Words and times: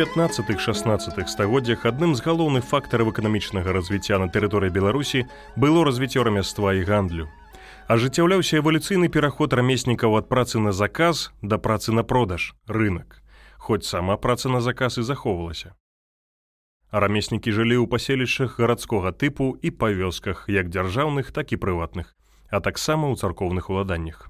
15-16 0.00 1.28
стагоддзях 1.28 1.84
адным 1.84 2.14
з 2.16 2.24
галоўных 2.24 2.64
фактараў 2.64 3.10
эканамічнага 3.12 3.68
развіцця 3.76 4.16
на 4.16 4.32
тэрыторыі 4.32 4.72
Беларусі 4.72 5.26
было 5.60 5.84
развіццё 5.84 6.24
рамяства 6.24 6.72
і 6.72 6.86
гандлю. 6.88 7.28
Ажыццяўляўся 7.84 8.64
эвалюцыйны 8.64 9.12
пераход 9.12 9.52
рамеснікаў 9.52 10.16
ад 10.16 10.30
працы 10.32 10.56
на 10.56 10.72
заказ 10.72 11.28
да 11.42 11.60
працы 11.60 11.92
на 11.92 12.00
продаж 12.00 12.56
рынок, 12.64 13.20
хоць 13.60 13.84
сама 13.84 14.16
праца 14.16 14.48
на 14.48 14.64
заказ 14.64 14.96
і 14.96 15.04
захоўвалася. 15.04 15.76
Рамеснікі 16.88 17.52
жылі 17.52 17.84
ў 17.84 17.92
паселішчах 17.92 18.56
гарадскога 18.56 19.12
тыпу 19.12 19.52
і 19.60 19.68
па 19.68 19.92
вёсках 19.92 20.48
як 20.48 20.72
дзяржаўных, 20.72 21.28
так 21.28 21.52
і 21.52 21.60
прыватных, 21.60 22.16
а 22.48 22.64
таксама 22.64 23.12
ў 23.12 23.20
царкоўных 23.20 23.68
уладаннях. 23.68 24.29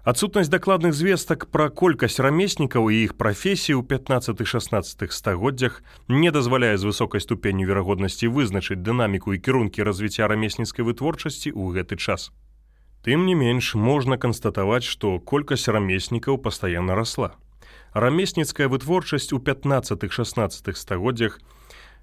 Адсутнасць 0.00 0.48
дакладных 0.48 0.94
звестак 0.96 1.42
пра 1.52 1.68
колькасць 1.68 2.22
рамеснікаў 2.24 2.88
і 2.88 3.04
іх 3.04 3.10
прафесій 3.20 3.76
у 3.76 3.82
15-16 3.84 5.12
стагоддзях 5.12 5.82
не 6.08 6.30
дазваляе 6.32 6.78
з 6.80 6.88
высокай 6.88 7.20
ступенню 7.20 7.68
верагоднасці 7.68 8.32
вызначыць 8.32 8.80
дынаміку 8.80 9.36
і 9.36 9.40
кірункі 9.44 9.84
развіцця 9.84 10.24
рамесніцкай 10.32 10.88
вытворчасці 10.88 11.52
ў 11.52 11.76
гэты 11.76 12.00
час. 12.00 12.32
Тым 13.04 13.28
не 13.28 13.36
менш 13.36 13.74
можна 13.76 14.16
канстатаваць, 14.16 14.88
што 14.88 15.20
колькасць 15.20 15.68
рамеснікаў 15.68 16.40
пастаянна 16.40 16.96
расла. 16.96 17.36
Рамесніцкая 17.92 18.72
вытворчасць 18.72 19.36
у 19.36 19.38
15-16 19.44 20.80
стагоддзях 20.80 21.44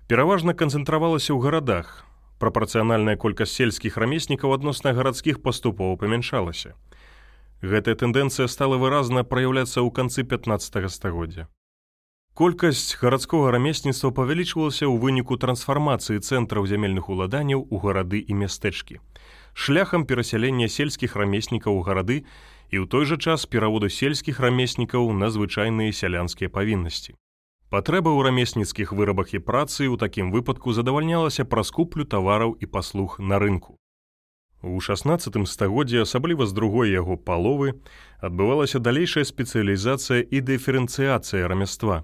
пераважна 0.06 0.54
канцэнтравалася 0.54 1.34
ў 1.34 1.42
гарадах. 1.42 2.06
Прапарцыянальная 2.38 3.18
колькасць 3.18 3.58
сельскіх 3.58 3.98
рамеснікаў 3.98 4.54
адносна 4.54 4.94
гарадскіх 4.94 5.42
паступова 5.42 5.98
памяншалася. 5.98 6.78
Гэтая 7.62 7.96
тэндэнцыя 7.98 8.46
стала 8.46 8.78
выразна 8.78 9.24
праяўляцца 9.26 9.82
ў 9.82 9.90
канцы 9.90 10.22
15 10.22 10.92
стагоддзя. 10.94 11.50
Колькасць 12.38 12.94
гарадскога 13.02 13.50
рамесніцтва 13.50 14.12
павялічвалася 14.14 14.86
ў 14.86 15.02
выніку 15.02 15.42
трансфармацыі 15.42 16.22
цэнтраў 16.22 16.70
зямельных 16.70 17.10
уладанняў 17.10 17.66
у 17.66 17.82
гарады 17.82 18.22
і 18.22 18.38
мястэчкі. 18.38 19.02
Шляхам 19.58 20.06
перасялення 20.06 20.70
сельскіх 20.70 21.18
рамеснікаў 21.18 21.74
у 21.74 21.82
гарады 21.82 22.30
і 22.70 22.78
ў 22.78 22.86
той 22.86 23.10
жа 23.10 23.18
час 23.18 23.50
пераводу 23.50 23.90
сельскіх 23.90 24.38
рамеснікаў 24.38 25.10
на 25.18 25.34
звычайныя 25.34 25.90
сялянскія 25.90 26.54
павіннасці. 26.54 27.18
Патрэба 27.74 28.14
ў 28.14 28.30
рамесніцкіх 28.30 28.94
вырабах 28.94 29.34
і 29.34 29.42
працы 29.42 29.90
ў 29.90 29.98
такім 29.98 30.30
выпадку 30.30 30.78
задавальнялася 30.78 31.42
праз 31.42 31.74
куплю 31.74 32.06
тавараў 32.06 32.54
і 32.54 32.70
паслуг 32.70 33.18
на 33.18 33.42
рынку. 33.42 33.82
У 34.68 34.82
16 34.82 35.48
стагоддзе, 35.48 36.02
асабліва 36.02 36.46
з 36.46 36.52
другой 36.52 36.92
яго 36.92 37.16
паловы, 37.16 37.80
адбывалася 38.20 38.84
далейшая 38.84 39.24
спецыялізацыя 39.24 40.28
і 40.28 40.42
дыферэнцыяцыя 40.44 41.48
рамяства. 41.48 42.04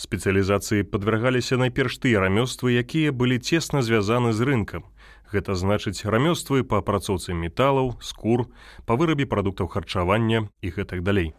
Спецыялізацыі 0.00 0.88
падвяргаліся 0.88 1.60
найперш 1.60 2.00
тыя 2.00 2.24
рамёствы, 2.24 2.72
якія 2.80 3.12
былі 3.12 3.36
цесна 3.36 3.84
звязаны 3.84 4.32
з 4.32 4.48
рынкам. 4.48 4.88
Гэта 5.28 5.52
значыць 5.52 6.08
рамёствы 6.08 6.64
па 6.64 6.80
апрацоўцы 6.80 7.36
металаў, 7.36 8.00
скур, 8.00 8.48
па 8.88 8.96
вырабе 8.96 9.28
прадуктаў 9.28 9.68
харчавання 9.68 10.48
і 10.64 10.72
гэтак 10.72 11.04
далей. 11.04 11.36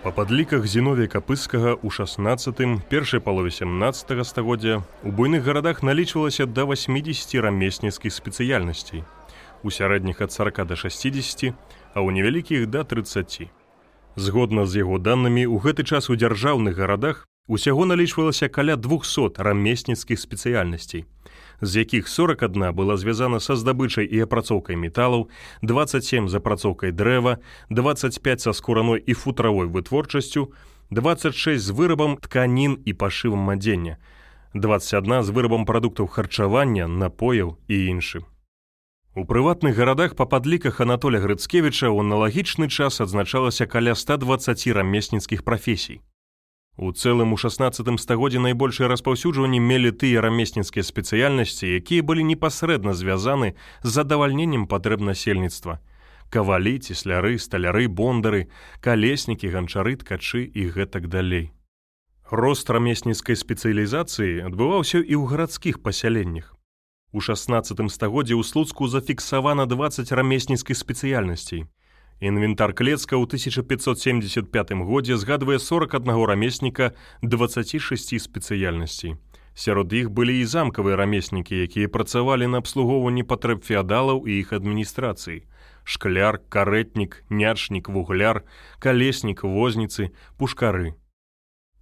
Па 0.00 0.08
падліках 0.16 0.64
зіновія 0.64 1.12
капыскага 1.12 1.74
ў 1.76 1.92
16 1.92 2.88
першай 2.88 3.20
палове 3.20 3.50
17 3.52 4.24
стагоддзя 4.24 4.80
у 5.04 5.12
буйных 5.12 5.44
гарадах 5.44 5.82
налічвалася 5.84 6.46
да 6.48 6.64
80 6.64 7.34
рамесніцкіх 7.44 8.08
спецыяльнасцей. 8.08 9.04
У 9.60 9.68
сярэдніх 9.68 10.24
ад 10.24 10.32
40 10.32 10.64
да 10.72 10.76
60, 10.80 11.52
а 11.92 12.00
ў 12.00 12.16
невялікіх 12.16 12.64
да 12.72 12.80
30. 12.88 13.52
Згодна 14.16 14.64
з 14.64 14.80
яго 14.80 14.96
данымі, 14.96 15.44
у 15.44 15.60
гэты 15.60 15.84
час 15.84 16.08
у 16.08 16.16
дзяржаўных 16.16 16.80
гарадах 16.80 17.28
усяго 17.44 17.84
налічвалася 17.84 18.48
каля 18.48 18.80
200 18.80 19.36
рамесніцкіх 19.36 20.16
спецыяльнасцей 20.16 21.04
з 21.60 21.76
якіх 21.76 22.08
41 22.08 22.72
была 22.74 22.96
звязана 22.96 23.40
са 23.40 23.56
здабычай 23.56 24.06
і 24.06 24.24
апрацоўкай 24.24 24.76
металаў, 24.76 25.28
27 25.62 26.28
з 26.28 26.34
апрацоўкай 26.34 26.92
дрэва, 26.92 27.38
25 27.70 28.40
са 28.40 28.52
скураной 28.52 29.02
і 29.06 29.14
футравой 29.14 29.66
вытворчасцю, 29.66 30.52
26 30.90 31.62
з 31.64 31.70
вырабам 31.70 32.16
тканін 32.16 32.78
і 32.84 32.92
пашывам 32.92 33.50
адзення, 33.50 33.96
21 34.54 35.22
з 35.22 35.30
вырабам 35.30 35.64
прадуктаў 35.64 36.06
харчавання, 36.06 36.88
напояў 36.88 37.56
і 37.68 37.76
іншым. 37.86 38.24
У 39.14 39.24
прыватных 39.26 39.74
гарадах 39.74 40.14
па 40.14 40.24
падліках 40.24 40.80
Анатоля 40.80 41.18
Грыцкевіча 41.18 41.90
ў 41.90 42.06
аналагічны 42.06 42.70
час 42.70 43.00
адзначалася 43.02 43.66
каля 43.66 43.94
120 43.98 44.70
рамесніцкіх 44.70 45.42
прафесій. 45.42 45.98
У 46.76 46.92
цэлым 46.92 47.32
у 47.32 47.36
16 47.36 48.00
стагоддзе 48.00 48.38
найбольшае 48.38 48.88
распаўсюджванне 48.88 49.60
мелі 49.60 49.90
тыя 49.90 50.22
рамесніцкія 50.24 50.84
спецыяльнасці, 50.86 51.66
якія 51.66 52.02
былі 52.02 52.24
непасрэдна 52.24 52.94
звязаны 52.94 53.54
з 53.82 53.88
задавальненнем 53.90 54.66
патрэб 54.66 55.00
насельніцтва. 55.00 55.80
Кавалі, 56.30 56.78
цесляры, 56.78 57.38
сталяры, 57.42 57.88
бондары, 57.88 58.46
калеснікі, 58.80 59.50
ганчары, 59.50 59.96
ткачы 59.98 60.46
і 60.46 60.70
гэтак 60.70 61.10
далей. 61.10 61.50
Рост 62.30 62.70
рамесніцкай 62.70 63.34
спецыялізацыі 63.34 64.46
адбываўся 64.46 65.02
і 65.02 65.14
ў 65.18 65.26
гарадскіх 65.26 65.82
пасяленнях. 65.82 66.54
У 67.10 67.18
16 67.18 67.90
стагоддзе 67.90 68.38
ў 68.38 68.46
слуцку 68.46 68.86
зафіксавана 68.86 69.66
20 69.66 70.14
рамесніцкіх 70.14 70.78
спецыяльнасцей. 70.78 71.66
Інвентар 72.20 72.74
клецка 72.76 73.16
ў 73.16 73.24
1575 73.24 74.76
годзе 74.84 75.16
згадвае 75.16 75.56
41 75.56 76.04
рамесніка 76.28 76.92
26 77.24 78.20
спецыяльнасцей. 78.20 79.16
Сярод 79.56 79.92
іх 79.92 80.12
былі 80.12 80.36
і 80.40 80.44
замкавыя 80.44 81.00
рамеснікі, 81.00 81.56
якія 81.56 81.88
працавалі 81.88 82.44
на 82.44 82.60
абслугоўванні 82.60 83.24
патрэб 83.24 83.64
феадалаў 83.64 84.28
і 84.28 84.36
іх 84.36 84.52
адміністрацыі. 84.52 85.48
Шкляр, 85.84 86.44
карэтнік, 86.52 87.24
нячнік, 87.32 87.88
вугляр, 87.88 88.44
калеснік, 88.78 89.40
возніцы, 89.40 90.12
пушкары. 90.36 90.92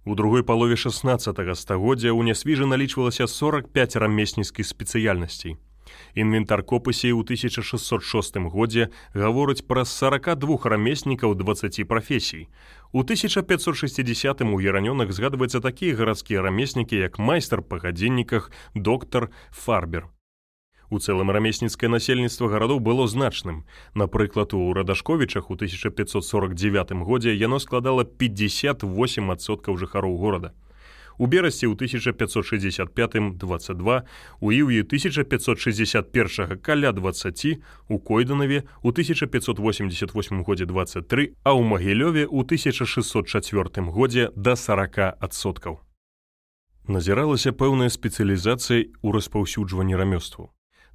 У 0.07 0.15
другой 0.15 0.47
палове 0.47 0.79
16 0.79 1.35
стагоддзя 1.35 2.15
ў 2.15 2.23
нясвіжы 2.23 2.63
налічвалася 2.63 3.27
45 3.27 3.99
рамесніцкіх 3.99 4.63
спецыяльнасцей. 4.63 5.59
Інвентар 6.13 6.63
копысей 6.63 7.11
ў 7.11 7.23
1606 7.23 8.37
годзе 8.49 8.89
гаворыць 9.13 9.65
пра 9.65 9.85
42 9.85 10.59
рамеснікаў 10.63 11.35
20 11.35 11.87
прафесій. 11.87 12.47
У 12.91 13.01
1560 13.01 14.41
у 14.41 14.57
геранёнах 14.57 15.11
згадваецца 15.11 15.59
такія 15.59 15.95
гарадскія 15.95 16.41
рамеснікі, 16.41 16.95
як 16.95 17.19
майстар 17.19 17.61
па 17.61 17.77
гадзінніках, 17.77 18.51
доктар, 18.75 19.29
фарбер. 19.51 20.09
У 20.89 20.97
цэлым 20.97 21.29
рамесніцкае 21.29 21.89
насельніцтва 21.93 22.49
гарадоў 22.49 22.79
было 22.81 23.05
значным. 23.05 23.65
Напрыклад, 23.93 24.53
у 24.57 24.73
радашковічах 24.73 25.51
у 25.51 25.53
1549 25.53 26.91
годзе 27.05 27.35
яно 27.35 27.59
складала 27.59 28.03
58соткаў 28.03 29.77
жыхароў 29.77 30.17
горада 30.17 30.53
у 31.19 31.27
берасці 31.27 31.67
ў 31.67 31.75
1565 31.75 33.37
22 33.37 34.03
у 34.39 34.51
іўі 34.55 34.79
1561 34.87 36.57
каля 36.63 36.91
20 36.91 37.59
у 37.87 37.99
койданаве 37.99 38.63
у 38.81 38.89
1588 38.89 40.43
годзе 40.43 40.65
23 40.65 41.35
а 41.43 41.51
ў 41.53 41.61
магілёве 41.67 42.23
ў 42.25 42.39
1604 42.47 43.91
годзе 43.91 44.31
да 44.35 44.55
40 44.55 45.19
адсоткаў. 45.19 45.83
Назіралася 46.87 47.51
пэўная 47.51 47.91
спецыялізацыя 47.91 48.87
ў 49.03 49.07
распаўсюджванні 49.13 49.99
рамёству 49.99 50.49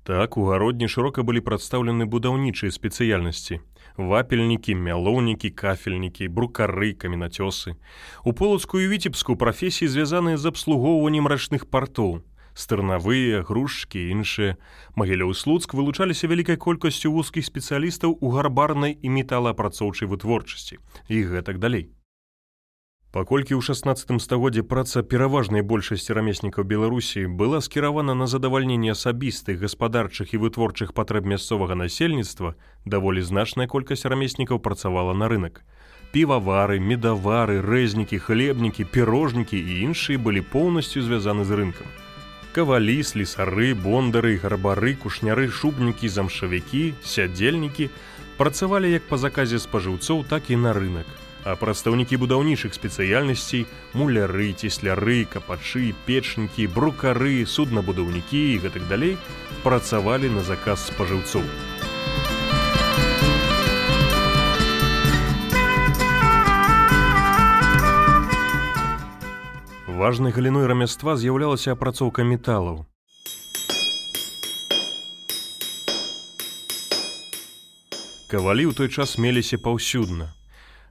так 0.05 0.37
у 0.37 0.45
гародні 0.45 0.89
шырока 0.89 1.25
былі 1.25 1.41
прадстаўлены 1.41 2.05
будаўнічыя 2.05 2.71
спецыяльнасці 2.71 3.61
вапельнікі, 3.97 4.75
мялоўнікі, 4.75 5.51
кафельнікі, 5.51 6.29
брукары, 6.29 6.93
каменацёсы. 6.95 7.77
У 8.25 8.33
полацкую 8.33 8.89
віцебскую 8.89 9.37
прафесіі 9.39 9.89
звязаныя 9.89 10.37
з 10.37 10.47
абслугоўваннем 10.47 11.29
рачных 11.29 11.71
партоў. 11.71 12.23
Стырнавыя, 12.55 13.43
грушкі 13.43 13.99
і 13.99 14.11
іншыя. 14.15 14.57
Магілёў 14.95 15.35
слуцк 15.35 15.75
вылучаліся 15.75 16.31
вялікай 16.31 16.57
колькасцю 16.57 17.11
вузкіх 17.11 17.47
спецыялістаў 17.47 18.15
у 18.21 18.31
гарбарнай 18.31 18.95
і 18.95 19.09
металаапрацоўчай 19.11 20.07
вытворчасці 20.07 20.79
і 21.09 21.17
гэтак 21.35 21.59
далей. 21.59 21.91
Паколькі 23.15 23.55
ў 23.55 23.63
16 23.63 24.11
стагоддзе 24.23 24.63
праца 24.67 25.01
пераважнай 25.07 25.63
большасці 25.63 26.17
рамеснікаў 26.19 26.65
Беларусі 26.67 27.21
была 27.41 27.61
скіравана 27.63 28.15
на 28.19 28.27
задавальненне 28.27 28.91
асабістых 28.91 29.61
гаспадарчых 29.61 30.33
і 30.35 30.41
вытворчых 30.43 30.91
патрэб 30.97 31.29
мясцовага 31.31 31.79
насельніцтва, 31.79 32.57
даволі 32.83 33.23
значная 33.23 33.71
колькасць 33.71 34.03
рамеснікаў 34.11 34.59
працавала 34.59 35.15
на 35.15 35.29
рынок. 35.31 35.63
Півавары, 36.11 36.81
медавары, 36.83 37.63
рэзнікі, 37.63 38.19
хлебнікі, 38.19 38.83
пірожнікі 38.91 39.63
і 39.63 39.77
іншыя 39.87 40.19
былі 40.19 40.43
поўнасцю 40.43 41.07
звязаны 41.07 41.47
з 41.47 41.55
рынкам. 41.55 41.87
Кавалі, 42.51 42.99
слесары, 43.07 43.79
бондары, 43.79 44.41
гарбары, 44.43 44.99
кушняры, 44.99 45.47
шубнікі, 45.55 46.11
замшавікі, 46.11 46.83
сядзельнікі, 47.07 47.93
працавалі 48.43 48.91
як 48.91 49.07
па 49.07 49.23
заказе 49.23 49.63
спажыўцоў, 49.63 50.27
так 50.27 50.51
і 50.51 50.59
на 50.67 50.75
рынок. 50.75 51.07
А 51.45 51.57
прадстаўнікі 51.61 52.17
будаўнічых 52.17 52.73
спецыяльнасцей, 52.73 53.67
муляры, 53.93 54.57
цесляры, 54.57 55.29
капачы, 55.29 55.93
печнікі, 56.09 56.67
брукары, 56.73 57.45
суднабудаўнікі 57.45 58.43
і 58.55 58.61
гэтак 58.65 58.89
далей 58.89 59.19
працавалі 59.61 60.33
на 60.33 60.41
заказ 60.41 60.89
спажыўцоў. 60.89 61.45
Важнай 70.05 70.33
галіной 70.33 70.65
рамяства 70.67 71.13
з'яўлялася 71.21 71.77
апрацоўка 71.77 72.25
металаў. 72.25 72.89
Кавалі 78.33 78.65
ў 78.69 78.73
той 78.75 78.89
час 78.89 79.15
меліся 79.21 79.61
паўсюдна. 79.61 80.33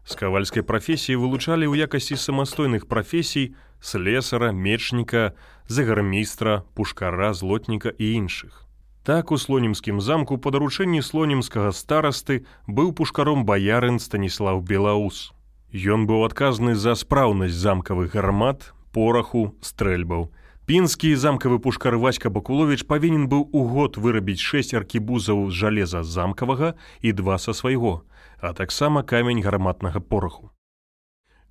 З 0.03 0.19
кавальскай 0.19 0.63
прафесіі 0.67 1.15
вылучалі 1.15 1.63
ў 1.71 1.87
якасці 1.87 2.19
самастойных 2.19 2.91
прафесій 2.91 3.55
слесара, 3.79 4.51
мечніка, 4.51 5.31
загармейстра, 5.67 6.63
пушкара, 6.75 7.33
злотніка 7.33 7.95
і 7.97 8.13
іншых. 8.19 8.67
Так 9.03 9.31
у 9.31 9.37
слонімскім 9.37 9.99
замку 9.99 10.37
па 10.39 10.51
даручэнні 10.51 11.01
слонімскага 11.03 11.71
старасты 11.75 12.43
быў 12.67 12.91
пушкаром 12.95 13.43
баярын 13.43 13.99
Станіслав 13.99 14.63
Белаус. 14.63 15.31
Ён 15.71 16.07
быў 16.07 16.23
адказны 16.23 16.75
за 16.75 16.95
спраўнасць 16.95 17.55
замкавых 17.59 18.15
гармат, 18.15 18.71
пораху, 18.91 19.55
стрэльбаў. 19.59 20.31
Пінскі 20.65 21.09
замкавы 21.19 21.59
пушкар 21.59 21.97
Васька 21.99 22.29
Бакулович 22.31 22.87
павінен 22.87 23.27
быў 23.27 23.49
у 23.51 23.67
год 23.67 23.97
вырабіць 23.99 24.39
шэсць 24.39 24.71
аркібузаў 24.79 25.51
з 25.51 25.59
жалеза 25.59 26.03
замкавага 26.07 26.69
і 27.03 27.11
два 27.11 27.35
са 27.35 27.51
свайго, 27.51 28.07
а 28.39 28.53
таксама 28.55 29.03
камень 29.03 29.43
гарматнага 29.43 29.99
пораху. 29.99 30.51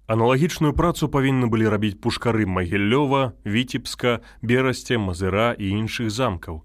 Аналагічную 0.08 0.72
працу 0.72 1.10
павінны 1.12 1.44
былі 1.52 1.68
рабіць 1.68 2.00
пушкары 2.00 2.48
Магіллёва, 2.48 3.36
Віцебска, 3.44 4.24
Берасце, 4.40 4.96
Мазыра 4.96 5.52
і 5.60 5.68
іншых 5.68 6.08
замкаў. 6.08 6.64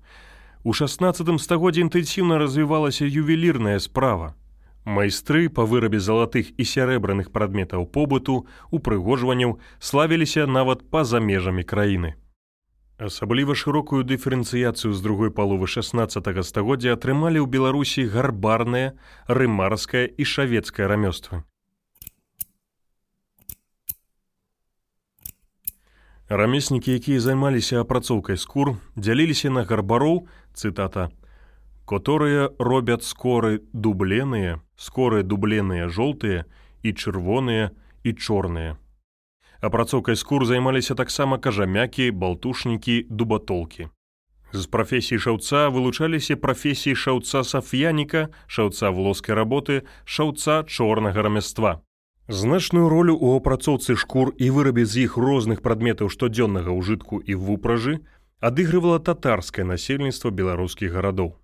У 0.64 0.72
16 0.72 1.28
стагоддзе 1.44 1.84
інтэнсіўна 1.84 2.38
развівалася 2.40 3.04
ювелірная 3.04 3.76
справа. 3.84 4.36
Майстры 4.86 5.50
па 5.52 5.68
вырабе 5.68 6.00
залатых 6.00 6.56
і 6.56 6.64
сярэбраных 6.64 7.28
прадметаў 7.36 7.84
побыту, 7.92 8.48
упрыгожванняў 8.72 9.60
славіліся 9.84 10.48
нават 10.48 10.88
па-за 10.88 11.20
межамі 11.20 11.68
краіны. 11.68 12.16
Асабліва 12.98 13.54
шырокую 13.54 14.02
дыферэнцыяцыю 14.10 14.90
з 14.90 15.02
другой 15.06 15.30
паловы 15.30 15.68
16 15.70 16.18
стагоддзя 16.42 16.98
атрымалі 16.98 17.38
ў 17.38 17.46
Беларусі 17.46 18.10
гарбарнае, 18.10 18.98
рымарскае 19.30 20.10
і 20.10 20.26
шавецкае 20.26 20.90
рамёствы. 20.90 21.46
Рамеснікі, 26.26 26.98
якія 26.98 27.22
займаліся 27.22 27.86
апрацоўкай 27.86 28.42
скур, 28.42 28.74
дзяліліся 28.98 29.54
на 29.54 29.62
гарбароў, 29.62 30.26
цытата, 30.58 31.14
«Которыя 31.86 32.50
робяць 32.58 33.06
скоры 33.06 33.62
дубленыя, 33.78 34.58
скорыя 34.76 35.22
дубленыя 35.22 35.86
жоўтыя 35.88 36.50
і 36.82 36.98
чырвоныя 36.98 37.70
і 38.04 38.18
чорныя. 38.18 38.76
Апрацоўкай 39.62 40.16
скур 40.16 40.46
займаліся 40.46 40.96
таксама 40.96 41.38
кажамякі, 41.38 42.12
балтушнікі, 42.12 43.06
дубатолкі. 43.10 43.90
З 44.54 44.66
прафесій 44.68 45.20
шаўца 45.20 45.68
вылучаліся 45.70 46.38
прафесіі 46.40 46.96
шаўца 46.96 47.44
саф'яніка, 47.44 48.30
шаўца 48.48 48.90
волоскай 48.90 49.36
работы, 49.36 49.82
шаўца 50.06 50.64
чорнага 50.64 51.22
рамяства. 51.22 51.82
Значную 52.28 52.88
ролю 52.90 53.16
ў 53.16 53.40
апрацоўцы 53.40 53.96
шкур 53.96 54.36
і 54.38 54.52
вырабе 54.52 54.86
з 54.86 55.08
іх 55.08 55.18
розных 55.18 55.64
прадметаў 55.64 56.12
штодзённага 56.12 56.72
ўжытку 56.76 57.20
і 57.24 57.36
вупражы 57.36 58.00
адыгрывала 58.40 59.00
татарскае 59.00 59.66
насельніцтва 59.66 60.32
беларускіх 60.32 60.92
гарадоў. 60.92 61.36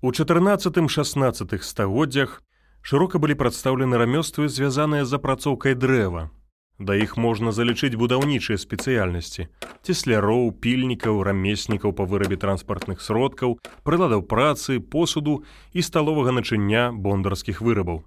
У 0.00 0.12
14-16 0.12 1.62
стагоддзях 1.62 2.42
шырока 2.86 3.18
былі 3.18 3.34
прадстаўлены 3.34 3.98
рамёствы, 3.98 4.46
звязаныя 4.46 5.02
з 5.04 5.18
апрацоўкай 5.18 5.74
дрэва, 5.74 6.30
Да 6.78 6.94
іх 6.94 7.16
можна 7.18 7.50
залічыць 7.50 7.98
будаўнічыя 7.98 8.54
спецыяльнасці: 8.62 9.48
цесляроў, 9.82 10.54
пільнікаў, 10.62 11.18
рамеснікаў 11.26 11.90
па 11.98 12.06
вырабе 12.06 12.38
транспартных 12.38 13.02
сродкаў, 13.02 13.58
прыладаў 13.82 14.22
працы, 14.22 14.78
посуду 14.78 15.42
і 15.74 15.82
сталовага 15.82 16.30
начыння 16.30 16.94
бондарскіх 16.94 17.58
вырабаў. 17.58 18.06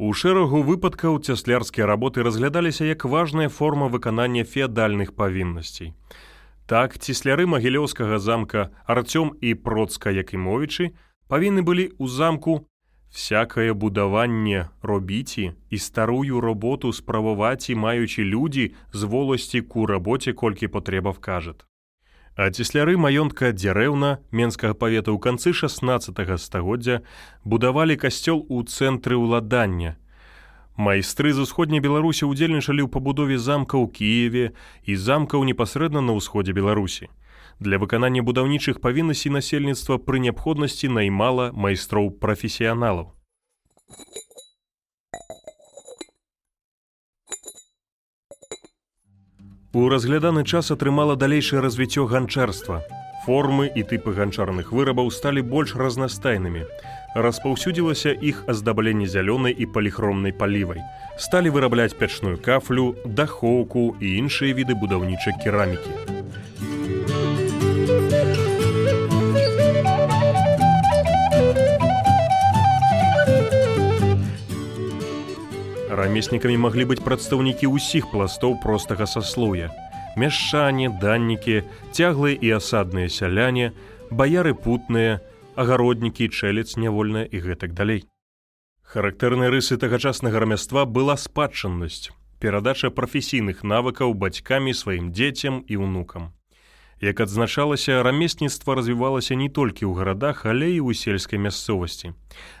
У 0.00 0.16
шэрагу 0.16 0.64
выпадкаў 0.64 1.20
цяслярскія 1.20 1.84
работы 1.84 2.24
разглядаліся 2.24 2.88
як 2.88 3.04
важная 3.04 3.52
форма 3.52 3.92
выканання 3.92 4.48
феадальных 4.48 5.12
павіннасцей. 5.12 5.92
Так 6.70 6.92
цесляры 7.02 7.50
магілёўскага 7.50 8.22
замка 8.22 8.70
Арцём 8.86 9.34
і 9.42 9.54
Процка 9.58 10.10
Якімовічы 10.14 10.94
павінны 11.26 11.66
былі 11.66 11.90
ў 11.98 12.06
замку 12.06 12.70
всякое 13.10 13.74
будаванне 13.74 14.70
робіці 14.78 15.50
і 15.50 15.78
старую 15.82 16.38
роботу 16.38 16.92
справаваці 16.94 17.74
маючы 17.74 18.22
людзі 18.22 18.70
з 18.94 19.02
воласці 19.02 19.66
ку 19.66 19.82
рабоце 19.90 20.30
колькі 20.30 20.70
патрэба 20.70 21.10
вкажат. 21.10 21.66
А 22.38 22.54
цесляры 22.54 22.94
маёнтка 22.94 23.50
дзярэўна 23.50 24.22
менскага 24.30 24.78
павета 24.78 25.10
ў 25.10 25.18
канцы 25.18 25.50
16 25.50 26.22
стагоддзя 26.38 27.02
будавалі 27.42 27.98
касцёл 27.98 28.46
у 28.46 28.62
цэнтры 28.62 29.18
ўладання. 29.18 29.98
Майстры 30.80 31.34
з 31.36 31.44
усходняй 31.44 31.84
беларусі 31.84 32.24
ўдзельнічалі 32.24 32.80
ў 32.80 32.88
пабудове 32.88 33.36
замка 33.36 33.76
ў 33.76 33.84
Киеве 33.92 34.56
і 34.88 34.96
замкаў 34.96 35.44
непасрэдна 35.44 36.00
на 36.00 36.16
ўсходзе 36.16 36.56
беларусі. 36.56 37.12
Для 37.60 37.76
выканання 37.76 38.24
будаўнічых 38.24 38.80
павіннасцей 38.80 39.28
насельніцтва 39.28 40.00
пры 40.00 40.24
неабходнасці 40.24 40.88
наймала 40.88 41.52
майстроў 41.52 42.08
прафесіяналаў. 42.24 43.12
У 49.76 49.84
разгляданы 49.92 50.48
час 50.48 50.72
атрымала 50.72 51.20
далейшае 51.20 51.60
развіццё 51.60 52.08
ганчарства. 52.08 52.80
Формы 53.30 53.70
і 53.78 53.82
тыпы 53.86 54.10
ганчарных 54.10 54.72
вырабаў 54.74 55.06
сталі 55.14 55.44
больш 55.46 55.76
разнастайнымі. 55.78 56.64
Распаўсюдзілася 57.14 58.10
іх 58.10 58.40
аздабленне 58.50 59.06
зялёнай 59.06 59.54
і 59.54 59.68
паліхромнай 59.70 60.34
палівай. 60.34 60.82
Сталі 61.14 61.52
вырабляць 61.54 61.94
пячную 61.94 62.42
кафлю, 62.42 62.96
дахоўку 63.06 63.94
і 64.02 64.18
іншыя 64.18 64.50
віды 64.50 64.74
будаўнічай 64.74 65.38
керамікі. 65.44 65.94
рамеснікамі 76.00 76.56
маглі 76.66 76.88
быць 76.90 77.04
прадстаўнікі 77.06 77.70
ўсіх 77.76 78.10
пластоў 78.10 78.58
простага 78.58 79.06
саслоя. 79.06 79.70
Мяшчане, 80.16 80.88
даннікі, 81.00 81.62
цяглыя 81.94 82.34
і 82.34 82.50
асадныя 82.58 83.08
сяляне, 83.08 83.70
баяры 84.10 84.54
путныя, 84.54 85.20
агароднікі, 85.54 86.28
чэлец 86.28 86.74
нявольная 86.76 87.24
і 87.30 87.38
гэтак 87.38 87.74
далей. 87.74 88.02
Характэрнай 88.82 89.54
рысы 89.54 89.78
тагачаснага 89.78 90.42
рамяства 90.42 90.82
была 90.84 91.14
спадчыннасць, 91.14 92.10
перадача 92.42 92.90
прафесійных 92.90 93.62
навыкаў 93.62 94.18
бацькамі 94.18 94.74
сваім 94.74 95.14
дзецям 95.14 95.62
і 95.68 95.78
ўнукам. 95.78 96.34
Як 97.00 97.20
адзначалася, 97.20 98.02
рамесніцтва 98.02 98.74
развівалася 98.74 99.38
не 99.38 99.48
толькі 99.48 99.86
ў 99.86 99.94
гарадах, 99.94 100.44
але 100.44 100.74
і 100.74 100.80
ў 100.84 100.92
сельскай 100.92 101.38
мясцовасці. 101.38 102.12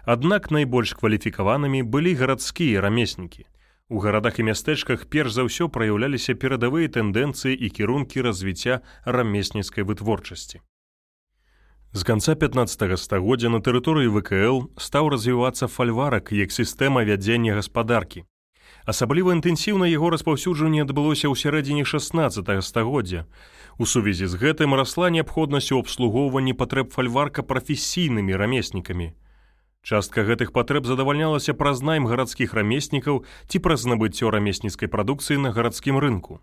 Аднак 0.06 0.48
найбольш 0.54 0.94
кваліфікаванымі 0.96 1.82
былі 1.82 2.14
гарадскія 2.14 2.80
рамеснікі. 2.80 3.44
У 3.90 3.98
гарадах 3.98 4.38
і 4.38 4.46
мястэчках 4.46 5.10
перш 5.10 5.34
за 5.34 5.42
ўсё 5.42 5.66
праяўляліся 5.66 6.38
перадавыя 6.38 6.86
тэндэнцыі 6.94 7.58
і 7.58 7.68
кірункі 7.74 8.22
развіцця 8.22 8.86
рамесніцкай 9.02 9.82
вытворчасці. 9.82 10.62
З 11.90 12.02
канца 12.06 12.38
15 12.38 12.94
стагоддзя 12.94 13.50
на 13.50 13.58
тэрыторыі 13.58 14.14
ВКЛ 14.14 14.70
стаў 14.78 15.10
развівацца 15.10 15.66
фальварак 15.66 16.30
як 16.30 16.54
сістэма 16.54 17.02
вядзення 17.02 17.58
гаспадаркі. 17.58 18.22
Асабліва 18.86 19.34
інтэнсіўна 19.34 19.90
яго 19.90 20.14
распаўсюджанне 20.14 20.86
адбылося 20.86 21.26
ў 21.26 21.34
сярэдзіне 21.34 21.82
16 21.82 22.46
стагоддзя. 22.62 23.26
У 23.74 23.90
сувязі 23.90 24.30
з 24.30 24.38
гэтым 24.38 24.78
расла 24.78 25.10
неабходнасць 25.10 25.74
у 25.74 25.82
абслугоўванні 25.82 26.54
патрэб 26.54 26.94
фальварка 26.94 27.42
прафесійнымі 27.42 28.38
рамеснікамі. 28.38 29.10
Частка 29.82 30.22
гэтых 30.28 30.52
патрэб 30.52 30.84
задавальнялася 30.84 31.54
праз 31.56 31.80
найм 31.80 32.04
гарадскіх 32.06 32.52
рамеснікаў 32.52 33.24
ці 33.48 33.58
праз 33.64 33.88
набыццё 33.88 34.30
рамесніцкай 34.30 34.92
прадукцыі 34.92 35.40
на 35.40 35.52
гарадскім 35.56 35.96
рынку. 35.98 36.40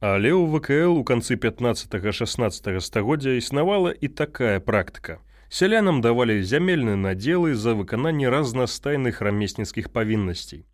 Але 0.00 0.34
ў 0.34 0.44
ВКЛ 0.52 0.98
у 0.98 1.04
канцы 1.08 1.38
15-16 1.40 2.80
стагоддзя 2.82 3.38
існавала 3.38 3.94
і 3.94 4.08
такая 4.08 4.60
практыка. 4.60 5.22
Сялянам 5.48 6.02
давалі 6.02 6.42
зямельны 6.42 6.96
надзелы 7.00 7.54
за 7.54 7.72
выкананне 7.78 8.28
разнастайных 8.28 9.22
рамесніцкіх 9.22 9.88
павіннасцей. 9.94 10.66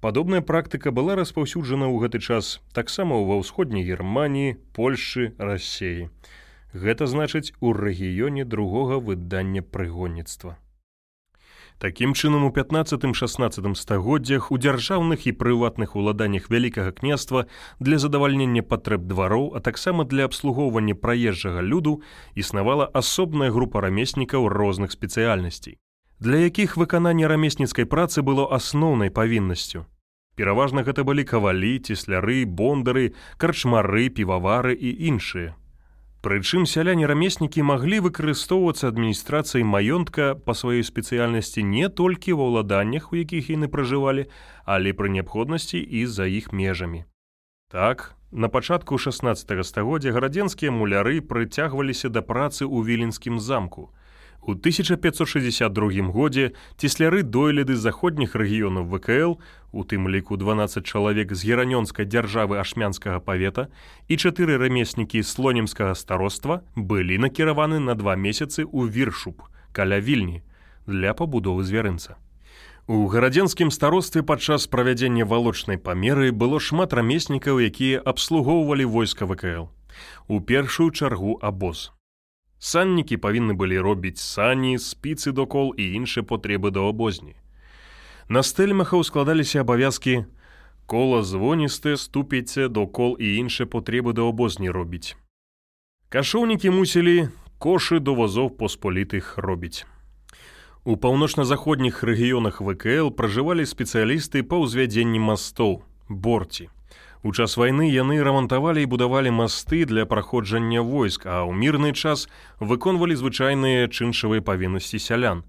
Падобная 0.00 0.40
практыка 0.40 0.90
была 0.90 1.14
распаўсюджана 1.20 1.86
ў 1.86 2.00
гэты 2.04 2.18
час 2.18 2.60
таксама 2.72 3.20
ва 3.22 3.38
ўсходняй 3.44 3.84
Геррманіі, 3.84 4.56
Польшы, 4.72 5.36
рассеі. 5.38 6.08
Гэта 6.72 7.06
значыць 7.06 7.52
у 7.60 7.72
рэгіёне 7.76 8.44
другога 8.44 8.98
выдання 8.98 9.62
прыгонніцтва. 9.62 10.56
Такім 11.78 12.14
чынам 12.14 12.44
у 12.44 12.48
15-16 12.48 13.74
стагоддзях 13.76 14.48
у 14.50 14.56
дзяржаўных 14.56 15.26
і 15.28 15.32
прыватных 15.36 15.92
уладаннях 15.92 16.48
вялікага 16.48 16.92
княства 16.92 17.44
для 17.80 17.98
задавальнення 17.98 18.62
патрэб 18.62 19.04
двароў, 19.04 19.52
а 19.52 19.60
таксама 19.60 20.04
для 20.04 20.24
абслугоўвання 20.24 20.94
праезжага 20.94 21.60
люду 21.60 22.00
існавала 22.34 22.88
асобная 22.94 23.50
група 23.50 23.84
рамеснікаў 23.84 24.48
розных 24.48 24.96
спецыяльнасцей, 24.96 25.76
для 26.18 26.48
якіх 26.48 26.80
выкананне 26.80 27.28
рамесніцкай 27.28 27.84
працы 27.84 28.24
было 28.24 28.48
асноўнай 28.48 29.12
павіннасцю. 29.12 29.84
Пераважна 30.36 30.80
гэта 30.80 31.04
былі 31.04 31.28
кавалі, 31.28 31.76
цесляры, 31.84 32.48
бондары, 32.48 33.12
карчмары, 33.36 34.08
півавары 34.08 34.72
і 34.72 34.96
іншыя. 35.12 35.52
Прычым 36.26 36.64
сяляне-рамеснікі 36.66 37.62
маглі 37.62 38.00
выкарыстоўвацца 38.02 38.88
адміністрацыяй 38.90 39.62
маёнтка 39.62 40.24
па 40.34 40.56
сваёй 40.58 40.82
спецыяльнасці 40.82 41.62
не 41.62 41.86
толькі 42.00 42.34
ва 42.40 42.48
ўладаннях, 42.50 43.12
у 43.12 43.18
якіх 43.22 43.50
яны 43.54 43.68
пражывалі, 43.70 44.24
але 44.66 44.90
пры 44.90 45.06
неабходнасці 45.14 45.78
і 45.78 46.02
за 46.10 46.26
іх 46.26 46.50
межамі. 46.50 47.04
Так, 47.70 48.18
на 48.32 48.50
пачатку 48.50 48.98
16 48.98 49.54
стагоддзя 49.70 50.10
гарадзенскія 50.18 50.74
муляры 50.74 51.22
прыцягваліся 51.22 52.10
да 52.10 52.26
працы 52.26 52.66
ў 52.66 52.82
віленскім 52.90 53.38
замку. 53.38 53.94
У 54.46 54.54
1562 54.54 56.06
годзе 56.14 56.52
цесляры 56.78 57.26
дойліды 57.26 57.74
заходніх 57.74 58.38
рэгіёнаў 58.38 58.86
ВКЛ, 58.86 59.42
у 59.74 59.82
тым 59.82 60.06
ліку 60.06 60.38
12 60.38 60.86
чалавек 60.86 61.34
з 61.34 61.42
геранёнскай 61.50 62.06
дзяржавы 62.06 62.62
ашмянскага 62.62 63.18
павета 63.18 63.66
і 64.06 64.14
чатыры 64.14 64.54
рамеснікі 64.62 65.26
слонімскага 65.26 65.98
староства 65.98 66.62
былі 66.76 67.18
накіраваны 67.18 67.82
на 67.82 67.98
два 67.98 68.14
месяцы 68.14 68.62
ў 68.62 68.86
віршуп 68.86 69.42
каля 69.74 69.98
вільні 69.98 70.46
для 70.86 71.10
пабудовы 71.10 71.66
звярынца. 71.66 72.14
У 72.86 73.10
гарадзенскім 73.10 73.74
старостве 73.74 74.22
падчас 74.22 74.70
правядзення 74.70 75.26
валочнай 75.26 75.74
памеры 75.74 76.30
было 76.30 76.62
шмат 76.62 76.94
рамеснікаў, 76.94 77.58
якія 77.58 77.98
абслугоўвалі 77.98 78.86
войска 78.86 79.26
ВКЛ. 79.26 79.66
У 80.30 80.38
першую 80.38 80.94
чаргу 80.94 81.34
абоз. 81.42 81.95
Саннікі 82.58 83.16
павінны 83.20 83.52
былі 83.52 83.78
робіць 83.78 84.18
сані, 84.18 84.78
спіцы 84.78 85.32
докол 85.32 85.74
і 85.76 85.92
іншыя 86.00 86.24
патрэбы 86.24 86.72
да 86.72 86.88
абозні. 86.88 87.36
На 88.28 88.40
стэльмахаў 88.42 89.04
складаліся 89.04 89.60
абавязкі 89.60 90.24
кола 90.86 91.22
звоністы, 91.22 91.96
ступіце, 91.96 92.68
докол 92.68 93.16
і 93.20 93.36
іншыя 93.36 93.68
патрэбы 93.68 94.16
да 94.16 94.24
абозні 94.24 94.70
робіць. 94.70 95.16
Кашоўнікі 96.08 96.70
мусілі 96.70 97.28
кошы 97.58 98.00
до 98.00 98.14
вазоў 98.14 98.50
посполітых 98.56 99.36
робіць. 99.36 99.84
У 100.86 100.96
паўночна-заходніх 100.96 102.02
рэгіёнах 102.06 102.62
ВКЛ 102.62 103.10
пражывалі 103.10 103.66
спецыялісты 103.66 104.46
па 104.46 104.62
ўзвядзенні 104.62 105.18
мастоў, 105.18 105.82
борці. 106.08 106.70
У 107.22 107.32
час 107.32 107.56
вайны 107.56 107.88
яны 107.88 108.22
рамантавалі 108.22 108.82
і 108.82 108.90
будавалі 108.92 109.30
масты 109.30 109.84
для 109.84 110.06
праходжання 110.06 110.82
войск, 110.82 111.26
а 111.26 111.42
ў 111.46 111.52
мірны 111.56 111.92
час 111.92 112.28
выконвалі 112.60 113.16
звычайныя 113.16 113.88
чыншавыя 113.88 114.44
павіннасці 114.44 114.98
сялян. 114.98 115.44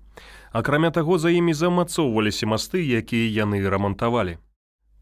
Акрамя 0.52 0.92
таго, 0.92 1.18
за 1.18 1.30
імі 1.30 1.54
замацоўваліся 1.54 2.48
масты, 2.48 2.82
якія 2.82 3.46
яны 3.46 3.62
рамантавалі. 3.68 4.38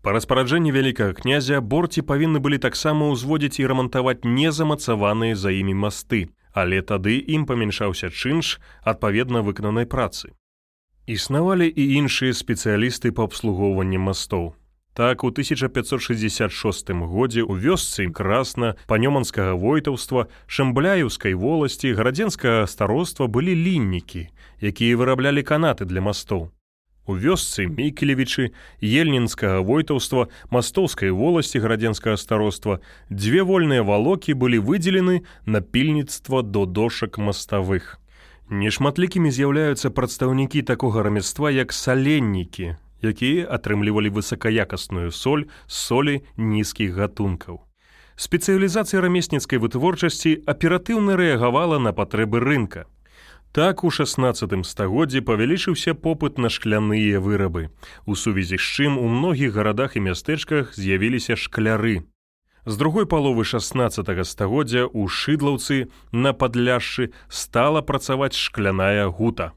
Па 0.06 0.12
распараджэнні 0.14 0.70
вялікага 0.70 1.14
князя 1.18 1.62
борці 1.62 2.02
павінны 2.06 2.38
былі 2.38 2.58
таксама 2.62 3.10
ўзводзіць 3.14 3.58
і 3.62 3.70
рамантаваць 3.72 4.22
незамацаваныя 4.22 5.34
за 5.34 5.50
імі 5.50 5.74
масты, 5.86 6.30
але 6.54 6.82
тады 6.82 7.18
ім 7.22 7.46
памяншаўся 7.50 8.10
чынш 8.10 8.58
адпаведна 8.84 9.42
выкананай 9.42 9.90
працы. 9.90 10.34
Існавалі 11.06 11.66
і 11.70 11.84
іншыя 12.02 12.34
спецыялісты 12.38 13.12
па 13.18 13.26
абслугоўванні 13.30 13.98
мастоў. 13.98 14.54
Так 14.96 15.26
у 15.26 15.28
1566 15.28 16.90
годзе 17.04 17.44
ў 17.44 17.60
вёсцы 17.60 18.08
красна 18.16 18.80
панёманскага 18.88 19.52
войтаўства 19.60 20.32
шамбляюўскай 20.48 21.36
воласці 21.36 21.92
гарадзенскага 22.00 22.64
староства 22.64 23.28
былі 23.28 23.52
ліннікі, 23.60 24.32
якія 24.64 24.96
выраблялі 24.96 25.44
канаты 25.44 25.84
для 25.84 26.00
мастоў. 26.00 26.48
У 27.04 27.12
вёсцы 27.12 27.68
мікелевічы 27.68 28.56
ельнінскага 28.80 29.60
войтаўства 29.68 30.32
мастоўскай 30.48 31.12
воласці 31.12 31.60
гарадзенскага 31.60 32.16
староства 32.16 32.80
дзве 33.12 33.44
вольныя 33.44 33.84
валокі 33.84 34.32
былі 34.32 34.64
выдзелены 34.64 35.28
на 35.44 35.60
пільніцтва 35.60 36.40
до 36.40 36.64
дошак 36.64 37.20
маставых. 37.20 38.00
Нешматлікімі 38.48 39.28
з'яўляюцца 39.28 39.92
прадстаўнікі 39.92 40.64
такога 40.64 41.04
рамяства 41.04 41.52
як 41.52 41.76
саленнікі, 41.76 42.80
якія 43.06 43.46
атрымлівалі 43.48 44.10
высакаякасную 44.18 45.12
соль 45.12 45.46
з 45.68 45.76
солі 45.76 46.16
нізкіх 46.38 46.98
гатункаў. 46.98 47.62
Спецыялізацыя 48.16 49.04
рамесніцкай 49.04 49.60
вытворчасці 49.60 50.48
аператыўна 50.48 51.20
рэагавала 51.20 51.80
на 51.80 51.92
патрэбы 51.92 52.40
рынка. 52.40 52.86
Так 53.52 53.84
у 53.84 53.92
16 53.92 54.66
стагоддзі 54.68 55.22
павялічыўся 55.28 55.94
попыт 55.96 56.40
на 56.40 56.52
шкляныя 56.52 57.20
вырабы, 57.24 57.70
у 58.06 58.16
сувязі 58.16 58.60
з 58.60 58.68
чым 58.68 58.98
у 59.00 59.08
многіх 59.08 59.56
гарадах 59.56 59.96
і 59.96 60.04
мястэчках 60.12 60.76
з'явіліся 60.76 61.40
шкляры. 61.40 62.04
З 62.66 62.78
другой 62.78 63.06
паловы 63.06 63.46
16 63.46 64.28
стагоддзя 64.28 64.90
ў 64.90 65.08
шыдлаўцы 65.08 65.88
на 66.12 66.34
падляшшы 66.34 67.12
стала 67.30 67.80
працаваць 67.80 68.36
шкляная 68.36 69.08
гута. 69.08 69.54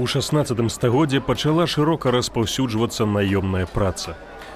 У 0.00 0.06
16 0.06 0.72
стагоддзе 0.72 1.20
пачала 1.20 1.66
шырока 1.68 2.10
распаўсюджвацца 2.10 3.04
наёмная 3.04 3.66
праца. 3.68 4.14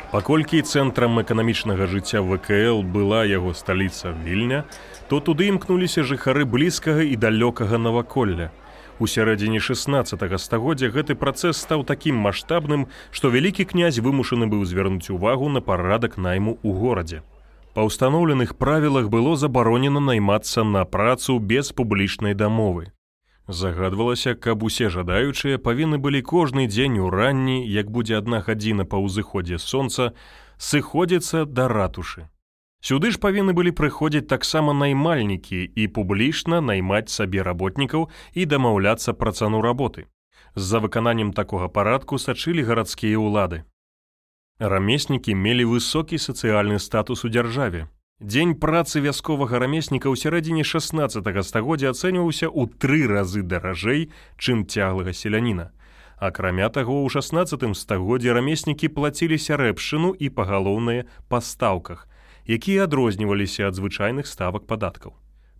Паколькі 0.08 0.62
цэнтрам 0.64 1.20
эканамічнага 1.20 1.84
жыцця 1.84 2.22
ВКЛ 2.24 2.80
была 2.80 3.26
яго 3.28 3.52
сталіца 3.52 4.14
вільня, 4.24 4.64
то 5.10 5.20
туды 5.20 5.50
імкнуліся 5.52 6.00
жыхары 6.00 6.48
блізкага 6.48 7.04
і 7.04 7.20
далёкага 7.20 7.76
наваколля. 7.76 8.48
У 8.96 9.04
сярэдзіне 9.04 9.60
16 9.60 10.24
стагоддзя 10.40 10.88
гэты 10.88 11.12
працэс 11.12 11.60
стаў 11.60 11.84
такім 11.84 12.24
маштабным, 12.24 12.88
што 13.12 13.28
вялікі 13.28 13.68
князь 13.68 14.00
вымушаны 14.00 14.48
быў 14.48 14.64
звярнуць 14.64 15.12
увагу 15.12 15.52
на 15.52 15.60
парадак 15.60 16.16
найму 16.16 16.56
ў 16.64 16.72
горадзе. 16.72 17.20
Па 17.76 17.84
ўстаноўленых 17.84 18.56
правілах 18.56 19.12
было 19.12 19.36
забаронена 19.36 20.00
наймацца 20.00 20.64
на 20.64 20.88
працу 20.88 21.36
без 21.36 21.68
публічнай 21.68 22.32
дамовы. 22.32 22.93
Загадвалася, 23.48 24.34
каб 24.34 24.62
усе 24.64 24.88
жадаючыя 24.88 25.58
павінны 25.60 25.98
былі 26.00 26.22
кожны 26.22 26.64
дзень 26.66 26.96
у 26.98 27.10
ранні, 27.12 27.60
як 27.68 27.90
будзе 27.90 28.16
адна 28.16 28.40
гадзіна 28.40 28.88
па 28.88 28.96
ўзыходзе 29.04 29.58
сонца, 29.60 30.14
сыходзіцца 30.56 31.44
да 31.44 31.68
ратушы. 31.68 32.28
Сюды 32.80 33.10
ж 33.12 33.20
павінны 33.20 33.52
былі 33.52 33.72
прыходзіць 33.76 34.28
таксама 34.28 34.72
наймальнікі 34.72 35.60
і 35.60 35.86
публічна 35.88 36.60
наймаць 36.60 37.12
сабе 37.12 37.44
работнікаў 37.44 38.08
і 38.32 38.44
дамаўляцца 38.44 39.12
пра 39.12 39.32
цану 39.32 39.60
работы. 39.60 40.08
З-за 40.54 40.80
выкананнем 40.80 41.32
такога 41.32 41.68
парадку 41.68 42.16
сачылі 42.16 42.64
гарадскія 42.64 43.20
ўлады. 43.20 43.64
Рамеснікі 44.60 45.34
мелі 45.34 45.64
высокі 45.68 46.16
сацыяльны 46.16 46.78
статус 46.78 47.24
у 47.24 47.28
дзяржаве, 47.28 47.88
Дзень 48.24 48.54
працы 48.56 49.04
вясковага 49.04 49.58
рамесніка 49.60 50.08
ў 50.08 50.16
сярэдзіне 50.16 50.64
16 50.64 51.26
стагоддзя 51.44 51.90
ацэньваўся 51.92 52.48
ў 52.48 52.72
тры 52.80 53.04
разы 53.04 53.44
даражэй, 53.44 54.08
чым 54.40 54.64
цяглага 54.64 55.12
селяніна. 55.12 55.66
Акрамя 56.16 56.70
таго, 56.72 57.04
у 57.04 57.10
16 57.12 57.76
стагоддзе 57.76 58.32
рамеснікі 58.32 58.88
плаціліся 58.96 59.60
рэпшыну 59.60 60.16
і 60.16 60.32
пагалоўныя 60.32 61.04
па 61.28 61.44
стаўках, 61.44 62.08
якія 62.48 62.88
адрозніваліся 62.88 63.68
ад 63.68 63.76
звычайных 63.76 64.24
ставак 64.24 64.64
падаткаў. 64.64 65.12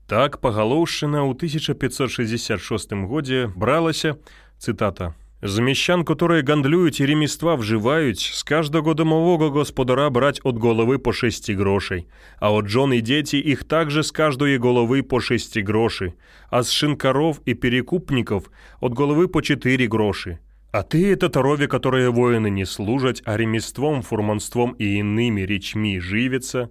Так 0.08 0.40
пагалоўшчына 0.40 1.20
ў 1.20 1.36
1566 1.36 2.96
годзе 3.04 3.52
бралася 3.52 4.16
цытата 4.56 5.12
З 5.46 5.60
мясчан, 5.60 6.04
которые 6.08 6.40
гандлююць 6.40 7.00
і 7.04 7.06
ремества 7.06 7.54
вжываюць, 7.60 8.32
з 8.32 8.42
каждого 8.48 8.94
домового 8.94 9.50
господара 9.50 10.08
брать 10.08 10.40
от 10.42 10.56
головы 10.56 10.98
по 10.98 11.12
шести 11.12 11.52
грошей, 11.52 12.06
а 12.40 12.50
от 12.50 12.68
жон 12.68 12.94
и 12.94 13.02
дети 13.02 13.36
их 13.36 13.64
также 13.64 14.02
с 14.02 14.10
каждой 14.10 14.56
головы 14.56 15.02
по 15.02 15.20
шести 15.20 15.60
гроши, 15.60 16.14
а 16.48 16.62
с 16.62 16.70
шинкаров 16.70 17.42
и 17.44 17.52
перекупников 17.52 18.50
от 18.80 18.94
головы 18.94 19.28
по 19.28 19.42
четыре 19.42 19.86
гроши. 19.86 20.38
А 20.72 20.82
ты 20.82 21.12
это 21.12 21.28
тарове, 21.28 21.68
которые 21.68 22.08
воины 22.08 22.48
не 22.48 22.64
служать, 22.64 23.22
а 23.26 23.36
ремеством, 23.36 24.00
фурманством 24.00 24.72
и 24.78 24.96
иными 24.96 25.42
речми 25.42 26.00
живется, 26.00 26.70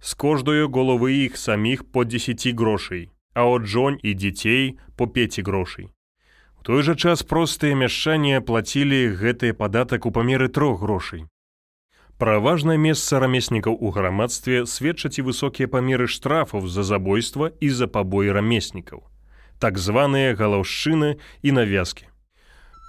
с 0.00 0.14
каждой 0.14 0.66
головы 0.66 1.12
их 1.12 1.36
самих 1.36 1.84
по 1.84 2.04
десяти 2.04 2.52
грошей, 2.52 3.10
а 3.34 3.44
от 3.44 3.66
жон 3.66 3.96
и 3.96 4.14
детей 4.14 4.78
по 4.96 5.06
пяти 5.06 5.42
грошей 5.42 5.93
той 6.64 6.82
жа 6.82 6.94
час 6.96 7.20
простыя 7.28 7.76
мяшчане 7.76 8.40
плацілі 8.40 9.12
гэты 9.20 9.52
падатак 9.52 10.06
у 10.08 10.10
памеры 10.10 10.48
трох 10.48 10.80
грошай. 10.80 11.26
Пра 12.16 12.38
важнае 12.40 12.78
месца 12.80 13.20
рамеснікаў 13.20 13.76
у 13.76 13.92
грамадстве 13.92 14.64
сведчаць 14.64 15.20
і 15.20 15.26
высокія 15.28 15.68
памеры 15.68 16.08
штрафаў 16.08 16.64
за 16.64 16.82
забойства 16.88 17.52
і 17.60 17.68
за 17.68 17.86
пабой 17.86 18.32
рамеснікаў, 18.32 19.04
так 19.60 19.76
званыя 19.76 20.32
галаўшчыны 20.32 21.20
і 21.42 21.52
навязкі. 21.52 22.08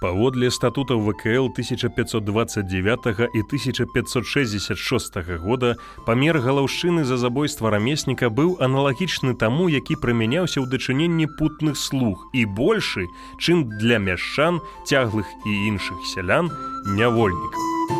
Паводле 0.00 0.50
статутаў 0.50 1.00
ВКЛ 1.00 1.48
1529 1.56 3.06
і 3.34 3.40
1566 3.40 5.16
года 5.40 5.76
памер 6.04 6.38
галаўшчыны 6.38 7.04
за 7.04 7.16
забойства 7.16 7.70
рамесніка 7.70 8.28
быў 8.28 8.60
аналагічны 8.60 9.32
таму, 9.34 9.68
які 9.72 9.96
прымяняўся 9.96 10.60
ў 10.60 10.68
дачыненні 10.68 11.32
путных 11.40 11.80
слуг 11.80 12.28
і 12.36 12.44
большы, 12.44 13.08
чым 13.40 13.64
для 13.80 13.96
мяшчан, 13.96 14.60
цяглых 14.84 15.24
і 15.48 15.52
іншых 15.72 15.96
сялян 16.12 16.52
нявольнікаў. 16.84 17.95